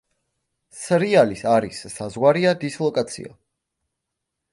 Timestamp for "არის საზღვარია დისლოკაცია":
1.55-3.37